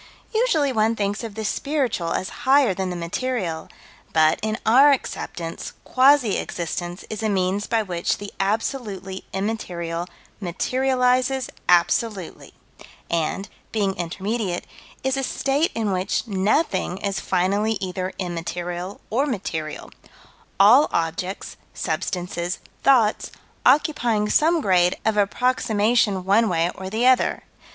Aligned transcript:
Usually 0.33 0.71
one 0.73 0.95
thinks 0.95 1.23
of 1.23 1.35
the 1.35 1.45
spiritual 1.45 2.11
as 2.13 2.29
higher 2.49 2.73
than 2.73 2.89
the 2.89 2.95
material, 2.95 3.69
but, 4.13 4.39
in 4.41 4.57
our 4.65 4.91
acceptance, 4.91 5.73
quasi 5.83 6.37
existence 6.37 7.05
is 7.11 7.21
a 7.21 7.29
means 7.29 7.67
by 7.67 7.83
which 7.83 8.17
the 8.17 8.33
absolutely 8.39 9.25
immaterial 9.31 10.07
materializes 10.39 11.51
absolutely, 11.69 12.55
and, 13.11 13.47
being 13.71 13.95
intermediate, 13.95 14.65
is 15.03 15.17
a 15.17 15.23
state 15.23 15.71
in 15.75 15.91
which 15.91 16.25
nothing 16.25 16.97
is 16.97 17.19
finally 17.19 17.77
either 17.79 18.11
immaterial 18.17 19.01
or 19.11 19.27
material, 19.27 19.91
all 20.59 20.89
objects, 20.91 21.57
substances, 21.75 22.57
thoughts, 22.81 23.29
occupying 23.67 24.27
some 24.29 24.61
grade 24.61 24.97
of 25.05 25.15
approximation 25.15 26.25
one 26.25 26.49
way 26.49 26.71
or 26.73 26.89
the 26.89 27.05
other. 27.05 27.43